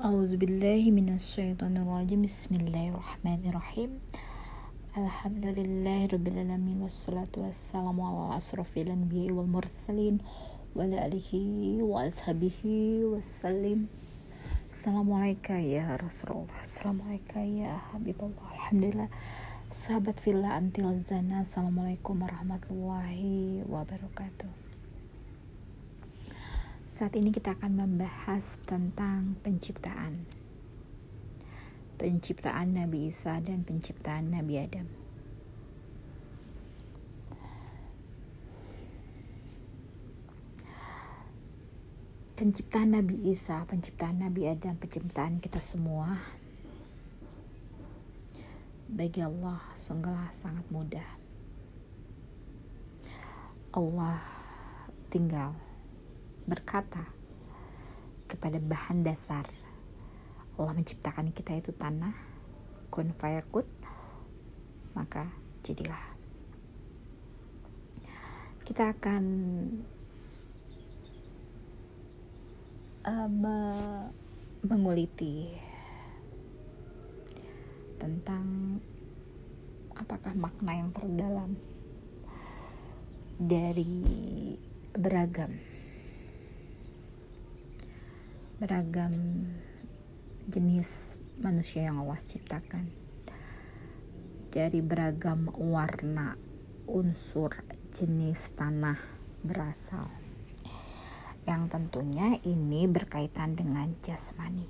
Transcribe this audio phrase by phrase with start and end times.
[0.00, 2.24] أعوذ بالله من الشيطان الرجيم.
[2.24, 3.90] بسم الله الرحمن الرحيم.
[4.96, 10.24] الحمد لله رب العالمين والصلاة والسلام على أشرف الأنبياء والمرسلين
[10.72, 11.30] وعلى آله
[11.84, 12.60] وأصحابه
[13.12, 13.92] وسلم.
[14.72, 16.58] السلام عليك يا رسول الله.
[16.64, 18.46] السلام عليك يا حبيب الله.
[18.56, 19.08] الحمد لله.
[19.70, 24.69] sahabat villa antil zana assalamualaikum warahmatullahi wabarakatuh
[27.00, 30.20] saat ini kita akan membahas tentang penciptaan.
[31.96, 34.84] Penciptaan Nabi Isa dan penciptaan Nabi Adam.
[42.36, 46.20] Penciptaan Nabi Isa, penciptaan Nabi Adam, penciptaan kita semua
[48.92, 51.08] bagi Allah sungguhlah sangat mudah.
[53.72, 54.20] Allah
[55.08, 55.69] tinggal
[56.44, 57.04] berkata
[58.30, 59.44] kepada bahan dasar.
[60.54, 62.12] Allah menciptakan kita itu tanah,
[62.92, 63.64] kun fayakut,
[64.92, 65.26] maka
[65.64, 66.04] jadilah.
[68.62, 69.24] Kita akan
[73.08, 73.30] uh,
[74.62, 75.50] menguliti
[77.96, 78.78] tentang
[79.96, 81.56] apakah makna yang terdalam
[83.40, 84.04] dari
[84.96, 85.52] beragam
[88.60, 89.16] beragam
[90.44, 92.92] jenis manusia yang Allah ciptakan.
[94.52, 96.36] Dari beragam warna
[96.84, 97.56] unsur
[97.88, 99.00] jenis tanah
[99.40, 100.12] berasal.
[101.48, 104.68] Yang tentunya ini berkaitan dengan jasmani.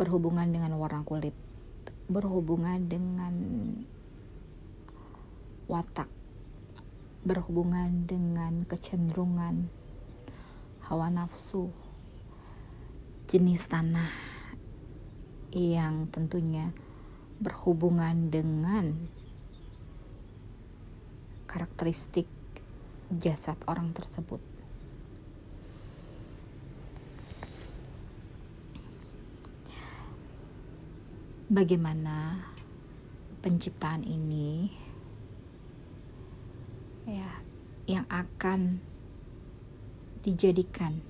[0.00, 1.36] Berhubungan dengan warna kulit,
[2.08, 3.36] berhubungan dengan
[5.68, 6.08] watak,
[7.20, 9.83] berhubungan dengan kecenderungan
[10.88, 11.72] hawa nafsu,
[13.28, 14.10] jenis tanah
[15.54, 16.70] yang tentunya
[17.40, 18.94] berhubungan dengan
[21.46, 22.26] karakteristik
[23.14, 24.42] jasad orang tersebut.
[31.54, 32.42] bagaimana
[33.38, 34.74] penciptaan ini
[37.06, 37.30] ya
[37.86, 38.82] yang akan
[40.24, 41.04] dijadikan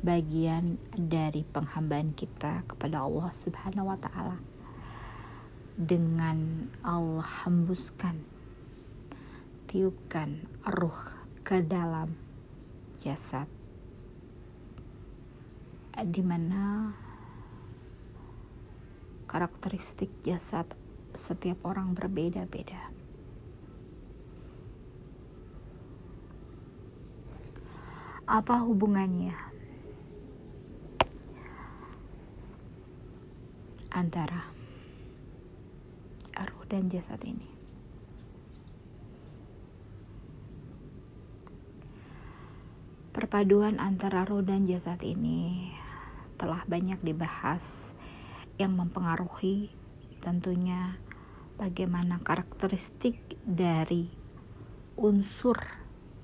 [0.00, 4.40] bagian dari penghambaan kita kepada Allah Subhanahu wa taala
[5.76, 8.24] dengan Allah hembuskan
[9.68, 11.12] tiupkan ruh
[11.44, 12.16] ke dalam
[13.04, 13.44] jasad
[15.98, 16.94] di mana
[19.28, 20.64] karakteristik jasad
[21.12, 22.97] setiap orang berbeda-beda.
[28.28, 29.32] Apa hubungannya
[33.88, 34.52] antara
[36.36, 37.48] ruh dan jasad ini?
[43.16, 45.72] Perpaduan antara roh dan jasad ini
[46.36, 47.64] telah banyak dibahas
[48.60, 49.72] yang mempengaruhi
[50.20, 51.00] tentunya
[51.56, 54.12] bagaimana karakteristik dari
[55.00, 55.56] unsur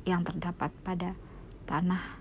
[0.05, 1.24] yang terdapat pada
[1.65, 2.21] tanah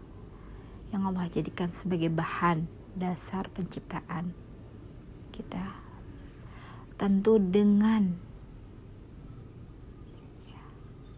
[0.96, 2.66] yang Allah jadikan sebagai bahan
[2.96, 4.32] dasar penciptaan
[5.36, 5.76] kita.
[6.96, 8.16] Tentu dengan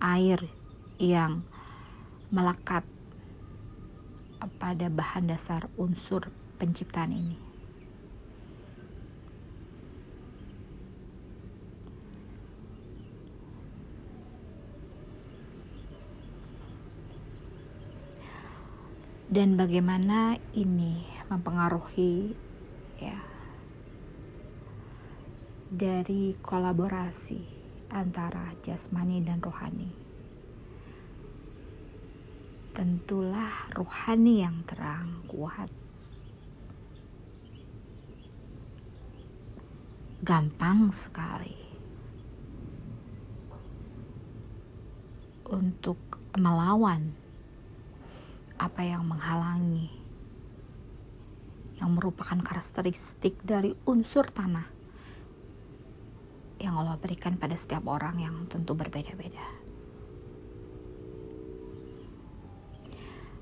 [0.01, 0.41] air
[0.97, 1.45] yang
[2.33, 2.87] melekat
[4.57, 7.44] pada bahan dasar unsur penciptaan ini
[19.35, 22.39] dan bagaimana ini mempengaruhi
[23.03, 23.19] ya
[25.67, 27.43] dari kolaborasi
[27.91, 29.91] antara jasmani dan rohani.
[32.71, 35.67] Tentulah rohani yang terang, kuat,
[40.23, 41.59] gampang sekali
[45.51, 45.99] untuk
[46.39, 47.24] melawan
[48.55, 50.05] apa yang menghalangi
[51.79, 54.67] yang merupakan karakteristik dari unsur tanah
[56.59, 59.43] yang Allah berikan pada setiap orang yang tentu berbeda-beda.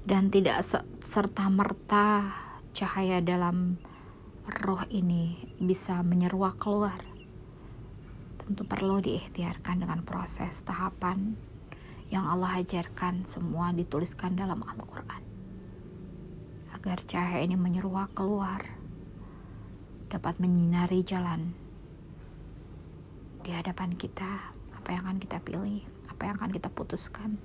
[0.03, 0.65] Dan tidak
[1.05, 2.27] serta-merta
[2.75, 3.79] cahaya dalam
[4.65, 6.99] roh ini bisa menyeruak keluar.
[8.43, 11.52] Tentu perlu diikhtiarkan dengan proses tahapan
[12.11, 15.23] yang Allah ajarkan semua dituliskan dalam Al-Quran.
[16.73, 18.59] agar cahaya ini menyeruak keluar
[20.11, 21.55] dapat menyinari jalan
[23.39, 25.79] di hadapan kita apa yang akan kita pilih
[26.11, 27.39] apa yang akan kita putuskan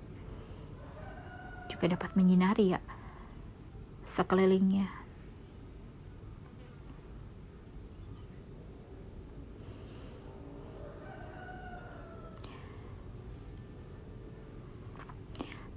[1.71, 2.83] juga dapat menyinari ya
[4.11, 4.91] sekelilingnya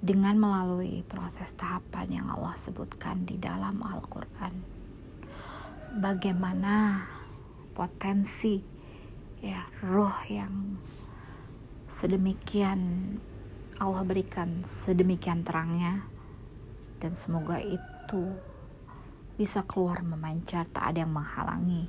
[0.02, 4.54] dengan melalui proses tahapan yang Allah sebutkan di dalam Al-Quran.
[6.02, 7.06] Bagaimana
[7.70, 8.58] potensi
[9.38, 10.74] ya roh yang
[11.86, 13.14] sedemikian
[13.78, 16.02] Allah berikan sedemikian terangnya
[16.98, 18.34] dan semoga itu
[19.38, 21.86] bisa keluar memancar tak ada yang menghalangi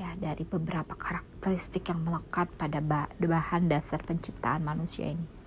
[0.00, 2.80] ya dari beberapa karakteristik yang melekat pada
[3.20, 5.43] bahan dasar penciptaan manusia ini.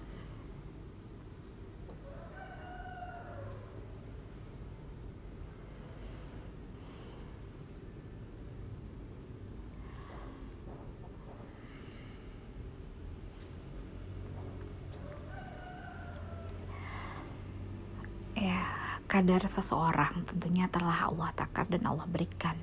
[19.18, 22.54] Kadar seseorang tentunya telah Allah takar dan Allah berikan.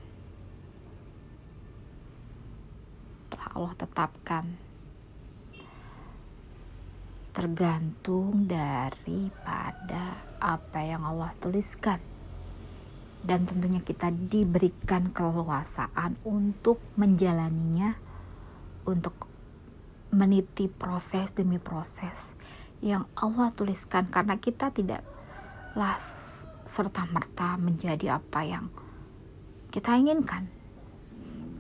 [3.27, 4.45] Telah Allah tetapkan.
[7.35, 11.99] Tergantung daripada apa yang Allah tuliskan.
[13.19, 17.99] Dan tentunya kita diberikan keleluasaan untuk menjalaninya,
[18.87, 19.27] untuk
[20.15, 22.39] meniti proses demi proses
[22.79, 25.03] yang Allah tuliskan karena kita tidak
[25.75, 26.34] las
[26.65, 28.67] serta-merta menjadi apa yang
[29.71, 30.49] kita inginkan.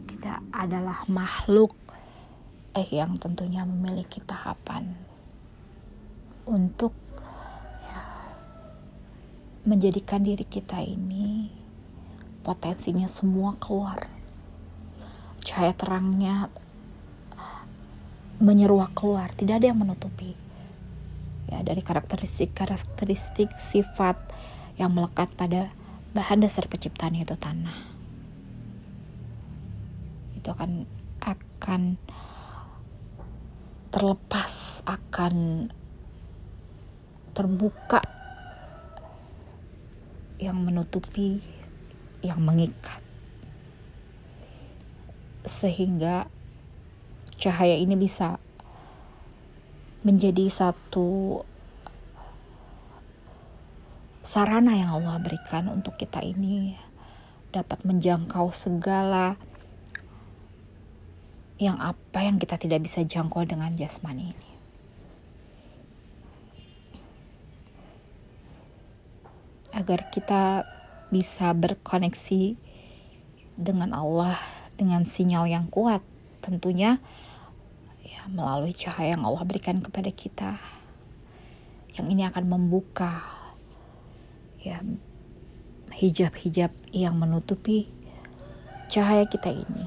[0.08, 1.76] Kita adalah makhluk
[2.74, 4.98] eh yang tentunya memiliki tahapan
[6.42, 6.90] untuk
[7.86, 8.02] ya,
[9.62, 11.48] menjadikan diri kita ini
[12.42, 14.10] potensinya semua keluar.
[15.44, 16.50] Cahaya terangnya
[18.42, 20.34] menyeruak keluar, tidak ada yang menutupi.
[21.48, 24.16] Ya, dari karakteristik-karakteristik sifat
[24.74, 25.70] yang melekat pada
[26.14, 27.78] bahan dasar penciptaan itu tanah.
[30.38, 30.86] Itu akan
[31.22, 31.82] akan
[33.94, 35.66] terlepas akan
[37.34, 38.02] terbuka
[40.42, 41.38] yang menutupi
[42.26, 42.98] yang mengikat
[45.46, 46.26] sehingga
[47.38, 48.42] cahaya ini bisa
[50.04, 51.40] menjadi satu
[54.34, 56.74] sarana yang Allah berikan untuk kita ini
[57.54, 59.38] dapat menjangkau segala
[61.62, 64.50] yang apa yang kita tidak bisa jangkau dengan jasmani ini.
[69.70, 70.66] Agar kita
[71.14, 72.58] bisa berkoneksi
[73.54, 74.34] dengan Allah
[74.74, 76.02] dengan sinyal yang kuat
[76.42, 76.98] tentunya
[78.02, 80.58] ya melalui cahaya yang Allah berikan kepada kita
[81.94, 83.43] yang ini akan membuka
[84.64, 84.80] ya
[85.92, 87.84] hijab-hijab yang menutupi
[88.88, 89.84] cahaya kita ini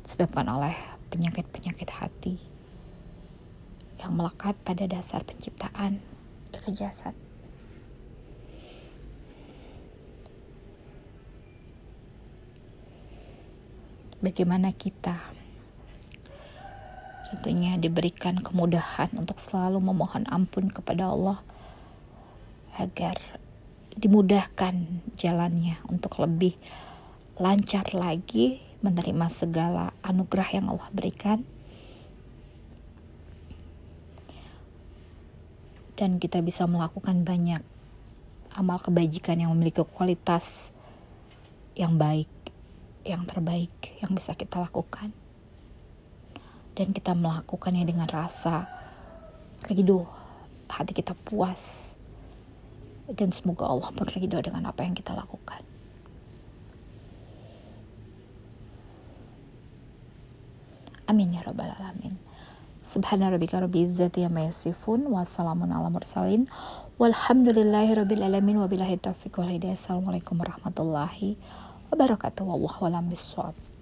[0.00, 0.72] disebabkan oleh
[1.12, 2.40] penyakit-penyakit hati
[4.00, 6.00] yang melekat pada dasar penciptaan
[6.48, 7.12] dari jasad.
[14.24, 15.20] Bagaimana kita
[17.28, 21.44] tentunya diberikan kemudahan untuk selalu memohon ampun kepada Allah
[22.80, 23.43] agar
[23.94, 24.74] dimudahkan
[25.14, 26.58] jalannya untuk lebih
[27.38, 31.42] lancar lagi menerima segala anugerah yang Allah berikan
[35.94, 37.62] dan kita bisa melakukan banyak
[38.54, 40.74] amal kebajikan yang memiliki kualitas
[41.74, 42.30] yang baik,
[43.02, 45.10] yang terbaik yang bisa kita lakukan.
[46.74, 48.66] Dan kita melakukannya dengan rasa
[49.70, 50.06] ridho,
[50.66, 51.93] hati kita puas
[53.12, 55.60] dan semoga Allah berridho dengan apa yang kita lakukan.
[61.04, 62.16] Amin ya rabbal alamin.
[62.80, 66.48] Subhana rabbika rabbil izzati amma yasifun wa salamun ala mursalin
[66.96, 69.76] walhamdulillahi rabbil alamin wa billahi taufiq wal hidayah.
[69.76, 71.36] Assalamualaikum warahmatullahi
[71.92, 72.44] wabarakatuh.
[72.48, 73.73] Wallahu a'lam bishawab.